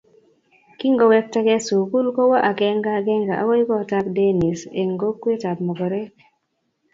Kingowektakei 0.79 1.63
sukul 1.67 2.05
kowo 2.15 2.35
agenge 2.49 2.89
agenge 2.99 3.33
agoi 3.41 3.63
gotab 3.69 4.05
Deni 4.15 4.49
eng 4.79 4.91
kokwetab 5.01 5.57
mogorek 5.65 6.11